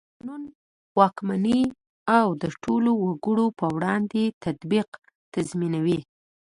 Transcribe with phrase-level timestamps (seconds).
[0.03, 0.43] د قانون
[0.99, 1.61] واکمني
[2.17, 4.89] او د ټولو وګړو په وړاندې تطبیق
[5.33, 5.99] تضمینوي.